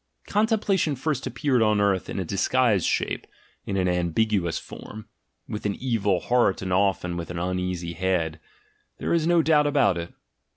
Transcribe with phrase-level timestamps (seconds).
[0.25, 3.27] Contemplation first appeared on earth in a disguised shape,
[3.67, 5.07] in an ambiguous form,
[5.47, 8.39] with an evil heart and often with an uneasy head:
[8.97, 10.11] there is no doubt about it.